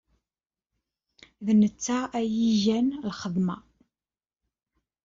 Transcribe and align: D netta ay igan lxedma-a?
D 1.45 1.47
netta 1.61 1.99
ay 2.19 2.31
igan 2.49 2.87
lxedma-a? 3.09 3.57